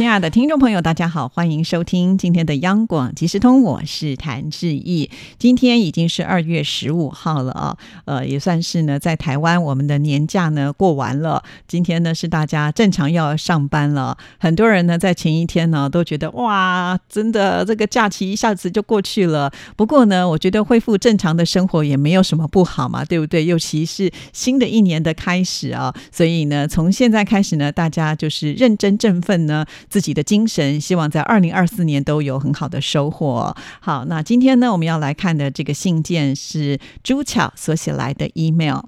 [0.00, 5.10] 亲爱的听众朋友，大家好，欢迎收听今天的央广即时通，我是谭志毅。
[5.38, 7.76] 今天已经是二月十五号了啊，
[8.06, 11.42] 呃，也算是呢，在台湾我们的年假呢过完了。
[11.68, 19.52] 今天呢是大家正常要上班了，很多人呢在前一天呢都觉得哇，真的这个假期一下子就过去了。
[19.76, 23.44] 不过呢，我觉得恢复正常的生活也没有什么不好嘛，对不对？
[23.44, 29.66] 尤其是新的一年的开始啊，所以呢，从现在开始呢，大家就是认真振奋呢。
[29.90, 33.54] 自己的精神，希望在二零二四年都有很好的收获。
[33.80, 38.78] 好，那今天呢，我们要来看的这个信件是朱巧所写来的 email。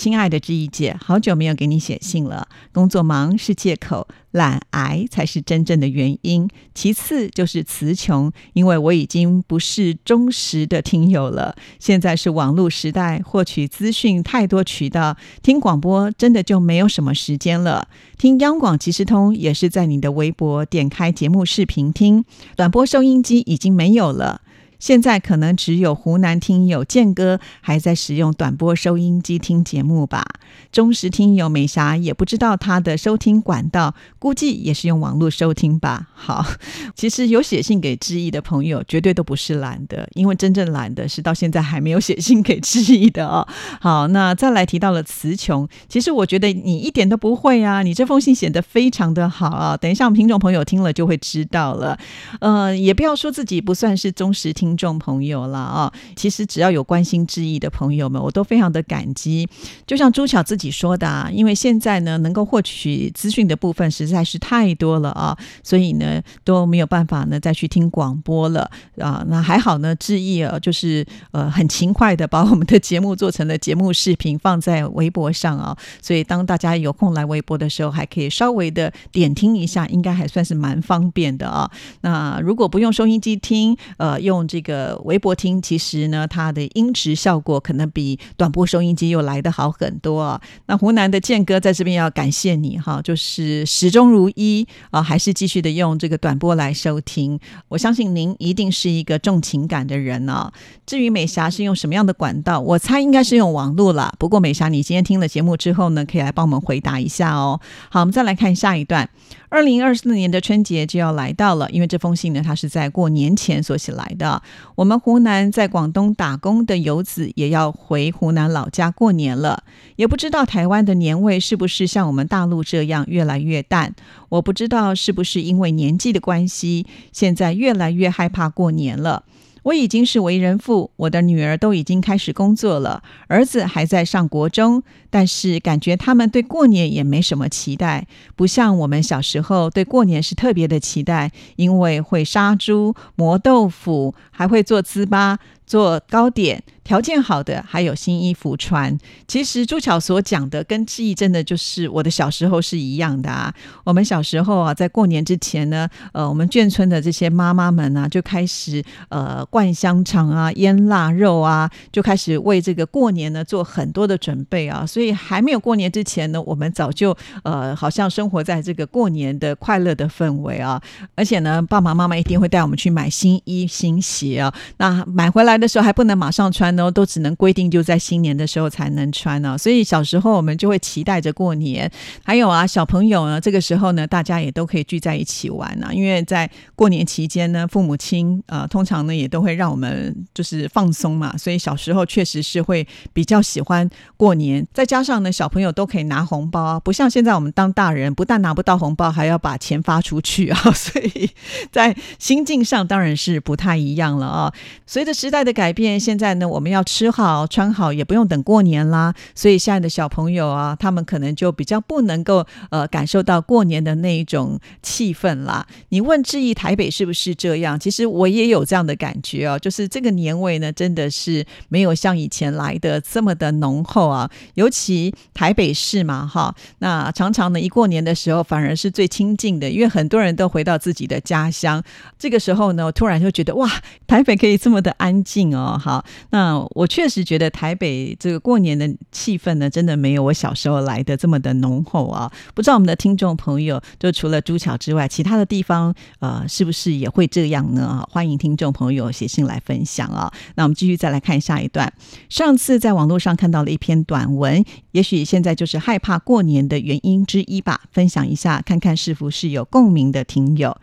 [0.00, 2.48] 亲爱的志毅姐，好久没有给你写信了。
[2.72, 6.48] 工作忙是借口，懒癌才是真正的原因。
[6.74, 11.54] 其次就是词穷，因为我已经不是忠实的听友了。
[11.78, 17.86] 现在是网络时代，获取资讯太多渠道，听广播真的就没有什么时间了。
[18.16, 22.24] 听央广即时通也是在你的微博点开节目视频听，
[22.56, 24.40] 短波收音机已经没有了。
[24.80, 30.24] 现在可能只有湖南听友建哥还在使用短波收音机听节目吧。
[30.72, 36.08] 忠实听友美霞也不知道他的收听管道，估计也是用网络收听吧。
[36.14, 36.44] 好，
[36.96, 43.46] 其实有写信给志毅的朋友，绝对都不是懒的，因为真正懒的是到现在还没有写信给志毅的哦。
[43.80, 49.76] 好，那再来提到了词穷，其实我觉得你一点都不会啊，你这封信写的非常的好啊。
[49.76, 51.98] 等一下，我们听众朋友听了就会知道了。
[52.40, 54.69] 呃，也不要说自己不算是忠实听。
[54.70, 59.48] 听众朋友了啊，其实只要有关心致意的朋友们，我都非常的感激。
[59.84, 69.24] 就像朱巧自己说的啊，因为现在呢，能够获取资讯的部分实在是太多了啊，所以呢都没有办法呢再去听广播了啊。
[69.26, 81.68] 那还好呢，致意啊，就是呃很勤快的把我们的节目做成了节目视频放在微博上啊，所以当大家有空来微博的时候，还可以稍微的点听一下，应该还算是蛮方便的啊。
[82.02, 90.38] 那如果不用收音机听，呃，用这这个微博听，其实呢，它的音质效果可能比短波收音机又来得好很多啊。
[90.66, 97.40] 那湖南的健哥在这边要感谢你哈，就是始终如一啊，还是继续的用这个短波来收听。
[97.68, 100.52] 我相信您一定是一个重情感的人啊。
[100.84, 104.12] 至于美霞是用什么样的管道，我猜应该是用网络了。
[104.18, 107.58] 不过美霞，你今天听了节目之后呢，可以来帮我们回答一下哦。
[107.88, 109.08] 好，我们再来看下一段。
[109.48, 114.40] 二零二四年的春节就要来到了，因为这封信呢，它是在过年前所写来的。
[114.76, 119.64] 我们湖南在广东打工的游子也要回湖南老家过年了，
[119.96, 123.94] 也不知道台湾的年味是不是像我们大陆这样越来越淡。
[124.28, 129.24] 我不知道是不是因为年纪的关系，现在越来越害怕过年了。
[129.62, 138.06] 我已经是为人父，我的女儿都已经开始工作了，儿子还在上国中，但是感觉他们对过年也没什么期待，
[138.36, 145.36] 不像我们小时候对过年是特别的期待，因为会杀猪、磨豆腐，还会做糍粑。
[145.70, 148.98] 做糕点，条件好的还有新衣服穿。
[149.28, 153.54] 其实朱巧所讲的跟志毅真的就是我的小时候是一样的啊。
[153.84, 164.84] 我们小时候啊，在过年之前呢，呃，我们眷村的这些妈妈们呢，就开始呃灌香肠啊、腌腊肉啊，就开始为这个过年呢做很多的准备啊。
[164.84, 170.82] 所以还没有过年之前呢，我们早就呃好像生活在这个过年的快乐的氛围啊。
[171.14, 174.52] 而且呢，爸爸妈妈一定会带我们去买新衣新鞋啊。
[174.78, 175.59] 那买回来。
[175.60, 179.56] 的时候还不能马上穿哦，都只能规定就在新年的时候才能穿呢。
[179.58, 181.90] 所以小时候我们就会期待着过年。
[182.24, 185.90] 还有啊，小朋友呢，这个时候呢，大家也都可以聚在一起玩呢。
[185.92, 191.36] 因为在过年期间呢，父母亲呃，通常呢也都会让我们就是放松嘛。
[191.36, 194.66] 所以小时候确实是会比较喜欢过年。
[194.72, 200.58] 再加上呢，小朋友都可以拿红包，不像现在我们当大人，不但拿不到红包，还要把钱发出去啊。
[200.72, 201.30] 所以
[201.70, 204.52] 在心境上当然是不太一样了啊。
[204.86, 209.14] 随着时代的改变，现在呢，我们要吃好穿好，也不用等过年啦。
[209.34, 215.66] 所以现在的小朋友啊，他们可能就比较不能够呃感受到过年的那一种气氛啦。
[215.88, 217.78] 你问质疑台北是不是这样？
[217.78, 224.30] 其实我也有这样的感觉哦，就是这个年味呢，真的是没有像以前来的这么的浓厚啊。
[224.54, 231.82] 尤其台北市嘛，哈，那常常呢，一过年的时候反而是最亲近的，因为很多人都回到自己的家乡。
[232.18, 233.70] 这个时候呢，突然就觉得哇，
[234.06, 235.29] 台北可以这么的安静。
[235.32, 235.78] 境哦。
[235.80, 242.30] 好，那我确实觉得台北这个过年的气氛呢，真的没有我小时候来的这么的浓厚啊。
[242.54, 248.04] 不知道我们的听众朋友，就除了朱桥之外，其他的地方呃，是不是也会这样呢？
[248.10, 250.32] 欢迎听众朋友写信来分享啊。
[250.56, 251.92] 那我们继续再来看下一段。
[252.28, 257.82] 上次在网络上看到了一篇短文，也许现在就是害怕过年的原因之一吧。
[257.92, 260.76] 分享一下，看看是否是有共鸣的听友。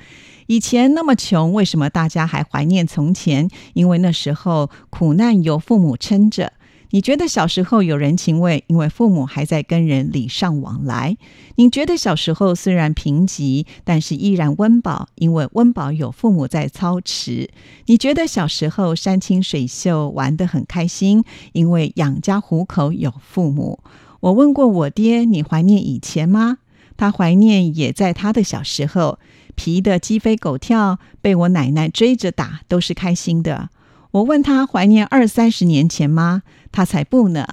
[0.48, 3.50] 以前那么穷，为什么大家还怀念从前？
[3.74, 6.54] 因为那时候苦难由父母撑着。
[6.92, 11.18] 你觉得小时候有人情味，因为父母还在跟人礼尚往来。
[11.56, 17.50] 你觉得小时候虽然贫瘠，但是依然温饱，因为温饱有父母在操持。
[17.88, 23.80] 你觉得小时候山清水秀，玩得很开心，因为养家糊口有父母。
[24.22, 26.60] 我问过我爹，你怀念以前吗？
[26.98, 29.20] 他怀念也在他的小时候，
[29.56, 33.70] 皮的鸡飞狗跳，被我奶奶追着打，都是开心的。
[34.12, 36.44] 我问他怀念二三十年前吗？
[36.72, 37.48] 他才不呢。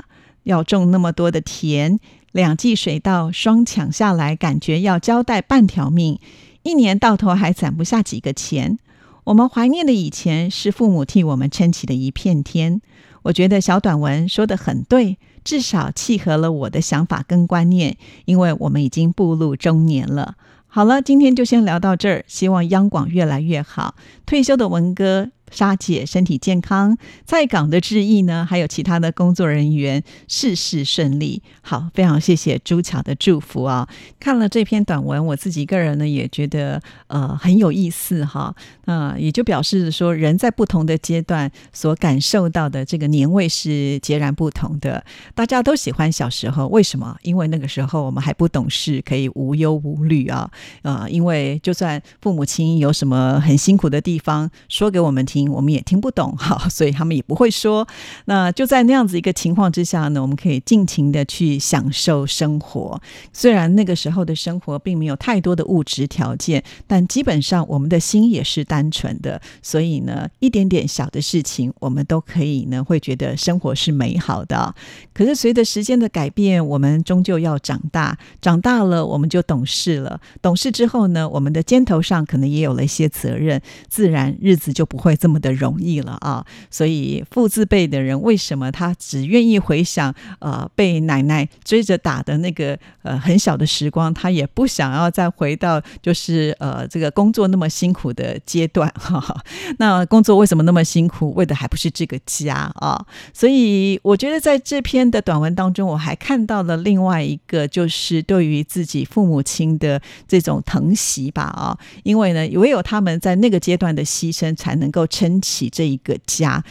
[0.44, 1.98] 要种那么多的田，
[2.32, 6.18] 两季水稻双抢下来，感觉要交代半条命，
[6.62, 8.78] 一年到头还攒不下几个钱。
[9.24, 12.82] 我们怀念的以前，是父母替我们撑起的一片天。
[13.22, 20.36] 我觉得小短文说的很对，至少契合了我的想法跟观念，因为我们已经步入中年了。
[20.66, 23.94] 好了，今天就先聊到这儿，希望央广越来越好。
[24.26, 25.30] 退休的文哥。
[25.50, 31.42] 沙姐身体健康，在港的志毅呢，还有其他的工作人员事事顺利。
[31.62, 33.88] 好，非常谢谢朱巧的祝福啊！
[34.18, 38.54] 看了这篇短文，我自己个人呢也觉得呃很有意思哈。
[38.86, 45.04] 那也就表示说，人在不同的阶段所感受到的这个年味是截然不同的。
[45.34, 47.16] 大家都喜欢小时候，为什么？
[47.22, 50.50] 因为那个时候我们还不懂事，可以无忧无虑啊。
[50.82, 55.33] 呃，因为就算父母亲有什么很辛苦的地方，说给我们听。
[55.34, 57.86] 听我们也听不懂哈， 所以他们也不会说。
[58.26, 63.00] 那就在那样子一个情况之下呢，我们可以尽情的去享受生活。
[63.32, 69.40] 虽然那个时候的生活并没有太多的物质条件，但基本上我们的心也是单纯的。
[69.60, 74.72] 所以呢，一点点小的事情，我们都可以呢会觉得生活是美好的。
[75.12, 80.20] 可是随着时间的改变，我们终究要长大，长大了我们就懂事了。
[80.40, 85.34] 懂事之后呢，我们的肩头上可能也有了一些责任，自然日子就不会这么。
[85.44, 99.22] 的容易了啊，所以父字辈的人为什么他只愿意回想呃被奶奶追着打的那个呃很小的时光，他也不想要再回到就是呃这个工作那么辛苦的阶段哈。
[99.78, 101.34] 那工作为什么那么辛苦？
[101.34, 103.04] 为的还不是这个家啊。
[103.34, 111.78] 所以我觉得在这篇的短文当中，我还看到了另外一个，就是对于自己父母亲的这种疼惜吧啊。
[112.02, 115.44] 因为呢，唯有他们在那个阶段的牺牲，才能够撑。
[115.44, 116.64] 起这一个家。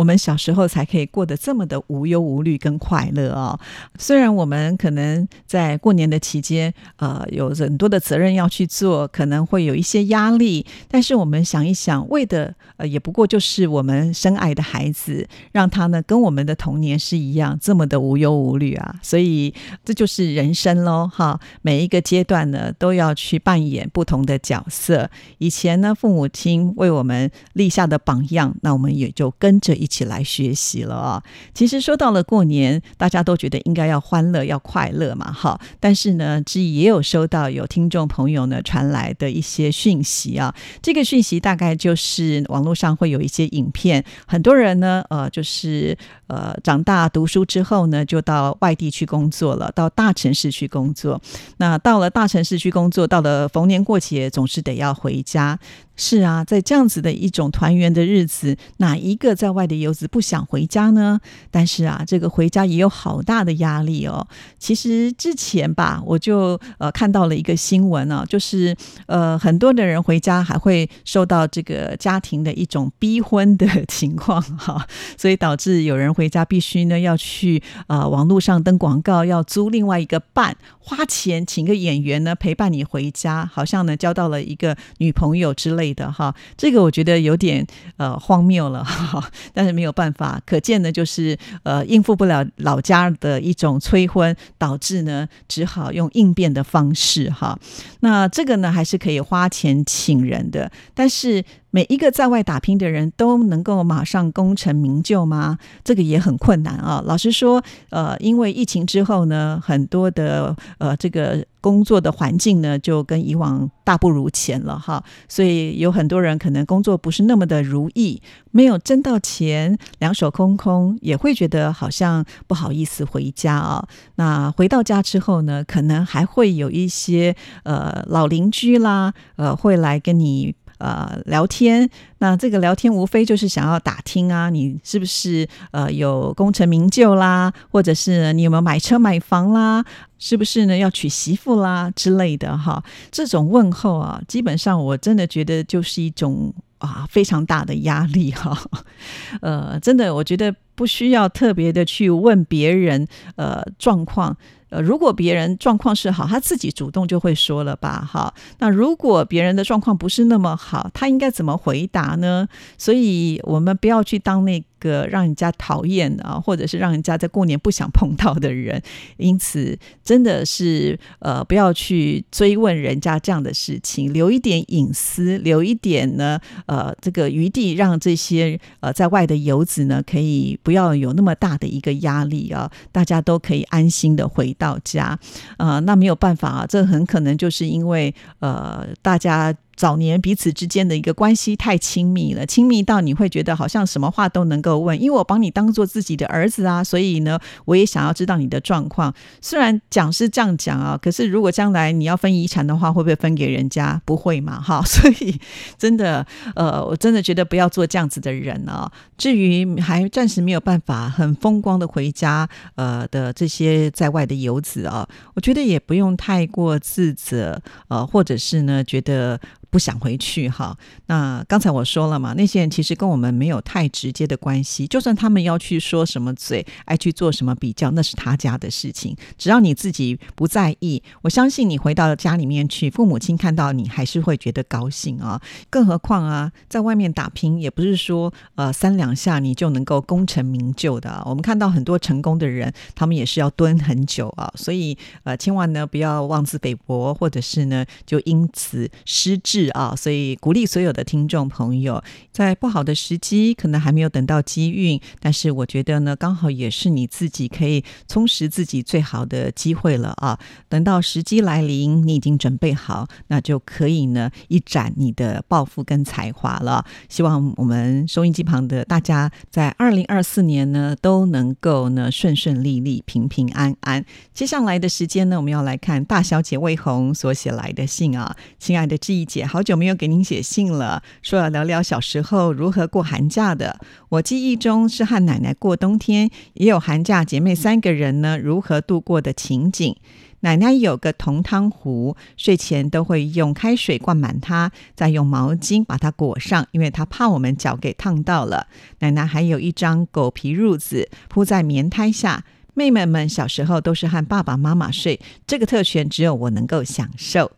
[0.00, 3.58] 我们小时候才可以过得这么的无忧无虑跟快乐哦。
[3.98, 18.94] 虽然我们可能在过年的期间，呃，有很多的责任要去做，可能会有一些压力，但是我们想一想，为的呃，也不过就是我们深爱的孩子，让他呢跟我们的童年是一样，这么的无忧无虑啊。
[19.02, 19.52] 所以
[19.84, 21.38] 这就是人生喽，哈。
[21.60, 25.10] 每一个阶段呢，都要去扮演不同的角色。
[25.36, 29.76] 以前呢，父母亲为我们立下的榜样，那我们也就跟着。
[29.80, 31.22] 一起来学习了啊！
[31.52, 35.60] 其实说到了过年，大家都觉得应该要欢乐、要快乐嘛，哈。
[35.78, 40.54] 但是呢，之也有收到有听众朋友呢传来的一些讯息啊。
[40.80, 51.20] 这个讯息大概就是网络上会有一些影片，很多人呢，呃，就是呃，长大读书之后呢，就到外地去工作了，到大城市去工作。
[51.56, 55.58] 那到了大城市去工作，到了逢年过节，总是得要回家。
[56.02, 61.20] 是啊，在这样子的一种团圆的日子，哪一个在外的游子不想回家呢？
[61.50, 64.26] 但是啊，这个回家也有好大的压力哦。
[64.58, 74.82] 其实之前吧，我就呃看到了一个新闻啊，就是呃很多的人回家还会受到这个家庭的一种逼婚的 情况哈，
[75.18, 85.89] 所以导致有人回家必须呢要去啊网络上登广告，要租另外一个伴，花钱请个演员呢陪伴你回家，好像呢交到了一个女朋友之类。
[85.94, 87.66] 的哈，这个我觉得有点
[87.96, 97.58] 呃荒谬了哈，但是没有办法，可见呢就是呃应付不了老家的一种催婚，导致呢只好用应变的方式哈。
[98.00, 105.58] 那这个呢还是可以花钱请人的，但是每一个在外打拼的人都能够马上功成名就吗？
[105.84, 107.02] 这个也很困难啊。
[107.06, 115.02] 老实说，呃，因为疫情之后呢，很多的呃这个工作的环境呢，就跟以往大不如前了哈。
[115.28, 123.86] 所以有很多人可能工作不是那么的如意，没有挣到钱，两手空空，也会觉得好像不好意思回家啊。
[124.16, 130.54] 那回到家之后呢，可能还会有一些呃老邻居啦，呃会来跟你。
[130.80, 139.84] 呃，聊天，那这个聊天无非就是想要打听啊，你是不是呃有功成名就啦，或者是你有没有买车买房啦，
[140.18, 142.82] 是不是呢要娶媳妇啦之类的哈？
[143.12, 148.58] 这种问候啊，基本上我真的觉得就是一种啊非常大的压力哈。
[149.42, 153.06] 呃，真的，我觉得不需要特别的去问别人
[153.36, 154.34] 呃状况。
[154.70, 158.32] 呃，如果别人状况是好，他自己主动就会说了吧，哈。
[158.58, 162.48] 那如果别人的状况不是那么好，他应该怎么回答呢？
[162.78, 164.64] 所以我们不要去当那。
[164.80, 168.82] 个让人家讨厌啊，或者是让人家在过年不想碰到的人，
[169.16, 185.16] 因此真的是呃，不要去追问人家这样的事情，留一点隐私，留一点呢呃这个余地，让这些呃在外的游子呢，可以不要有那么大的一个压力啊，大家都可以安心的回到家
[185.58, 185.78] 啊。
[185.80, 189.54] 那没有办法啊，这很可能就是因为呃大家。
[189.76, 199.14] 早年彼此之间的一个关系太亲密了，亲密到你会觉得好像什么话都能够问，因为我把你当做自己的儿子啊，所以呢，我也想要知道你的状况。
[199.40, 204.00] 虽然讲是这样讲啊，可是如果将来你要分遗产的话，会不会分给人家？
[204.04, 204.82] 不会嘛，哈。
[204.84, 205.40] 所以
[205.78, 208.90] 真的，呃，我真的觉得不要做这样子的人啊。
[209.16, 219.40] 至于还暂时没有办法很风光的回家，呃的这些在外的游子啊，我觉得也不用太过自责，呃，或者是呢，觉得。
[219.70, 220.76] 不想回去哈。
[221.06, 224.86] 那刚才我说了嘛，那些人其实跟我们没有太直接的关系。
[224.86, 229.16] 就算他们要去说什么嘴，爱去做什么比较，那是他家的事情。
[229.38, 235.40] 只要你自己不在意，我相信你回到家里面去，父母亲看到你还是会觉得高兴啊。
[235.70, 241.22] 更何况啊，在外面打拼也不是说呃三两下你就能够功成名就的。
[241.24, 244.52] 我们看到很多成功的人，他们也是要蹲很久啊。
[244.56, 249.59] 所以呃，千万呢不要妄自菲薄，或者是呢就因此失志。
[249.60, 252.02] 是啊，所以鼓励所有的听众朋友，
[252.32, 260.38] 在不好的时机，可能还没有等到机运，但是我觉得呢，刚好也是你自己可以充实自己最好的机会了啊！
[260.70, 266.82] 等到时机来临，你已经准备好，那就可以呢一展你的抱负跟才华了。
[267.10, 274.02] 希望我们收音机旁的大家，在二零二四年呢，都能够呢顺顺利利、平平安安。
[274.32, 279.49] 接下来的时间呢，我们要来看大小姐魏红所写来的信啊，亲爱的志毅姐。
[279.50, 283.80] 好久没有给您写信了，说要聊聊小时候如何过寒假的。
[284.08, 289.96] 我记忆中是和奶奶过冬天，也有寒假姐妹三个人呢如何度过的情景。
[290.42, 298.68] 奶奶有个铜汤壶，睡前都会用开水灌满它，再用毛巾把它裹上，因为她怕我们脚给烫到了。
[299.00, 307.50] 奶奶还有一张狗皮褥子铺在棉胎下，妹妹们小时候都是和爸爸妈妈睡，这个特权只有我能够享受。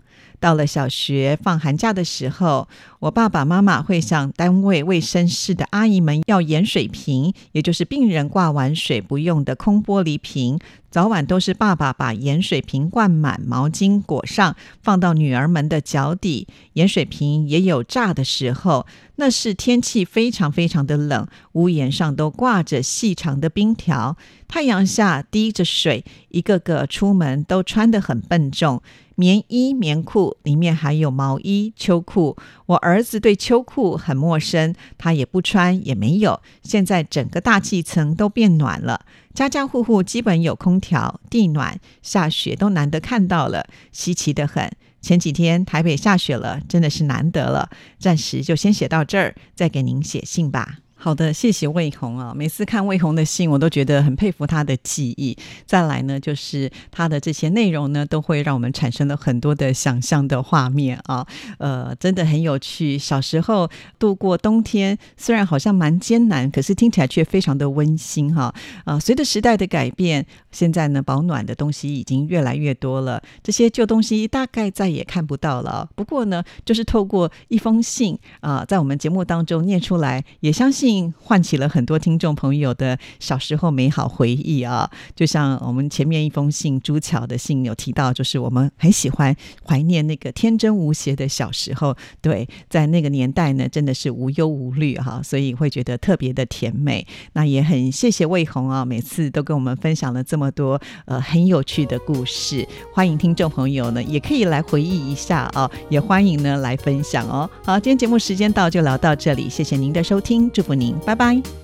[0.42, 2.66] 到了小学放寒假的时候，
[2.98, 10.58] 我爸爸妈妈会向单位卫生室的阿姨们要盐水瓶，也就是病人挂完水不用的空玻璃瓶。
[10.90, 16.48] 早晚都是爸爸把盐水瓶灌满，毛巾裹上，放到女儿们的脚底。
[16.72, 18.84] 盐水瓶也有炸的时候，
[19.16, 24.16] 那是天气非常非常的冷，屋檐上都挂着细长的冰条，
[24.48, 28.82] 太阳下滴着水，一个个出门都穿得很笨重。
[29.22, 32.36] 棉衣、棉裤里面还有毛衣、秋裤。
[32.66, 36.42] 我儿子对秋裤很陌生，他也不穿，也没有。
[36.64, 39.02] 现在整个大气层都变暖了，
[39.32, 44.68] 家家户户基本有空调、地暖，下雪都难得看到了，稀奇的很。
[45.00, 47.70] 前几天台北下雪了，真的是难得了。
[48.00, 50.78] 暂时就先写到这儿，再给您写信吧。
[51.04, 52.32] 好的，谢谢魏红啊！
[52.32, 55.36] 每次看魏红的信，我都觉得很佩服他的记忆。
[55.66, 61.26] 再来呢，就是他的这些内容呢，都会让我们产生了很多的想象的画面啊。
[61.58, 62.96] 呃，真的很有趣。
[62.96, 63.68] 小时候
[63.98, 68.54] 度过冬天，虽然好像蛮艰难，可是听起来却非常的温馨哈。
[68.84, 75.88] 啊，随着时代的改变，现在呢，保暖的东西已经越来越多了，这些旧东西大概再也看不到了。
[75.96, 80.91] 不过呢，就是透过一封信啊，在我们节目当中念出来，也相信。
[81.18, 84.90] 唤起了很多听众朋友的小时候美好回忆啊。
[85.14, 89.34] 就像我们前面一封信朱巧的信有提到，就是我们很喜欢
[89.66, 91.96] 怀念那个天真无邪的小时候。
[92.20, 97.06] 对，在那个年代呢，真的是无忧无虑哈，所以会觉得特别的甜美。
[97.34, 102.66] 那也很谢谢魏红啊，每次都跟我们分享了这么多呃很有趣的故事。
[102.92, 107.48] 欢迎听众朋友呢，也可以来回忆一下啊，也欢迎呢来分享哦。
[107.64, 111.61] 好，今天节目时间到，就聊到这里，谢谢您的收听，祝福您，拜拜。